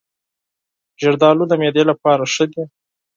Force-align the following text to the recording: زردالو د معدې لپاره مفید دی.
زردالو 1.01 1.45
د 1.49 1.53
معدې 1.61 1.83
لپاره 1.91 2.21
مفید 2.27 2.49
دی. 2.55 2.63